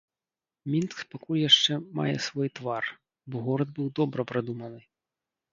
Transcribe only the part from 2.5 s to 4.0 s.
твар, бо горад быў